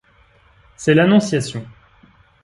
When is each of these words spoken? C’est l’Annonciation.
C’est 0.77 0.95
l’Annonciation. 0.95 1.63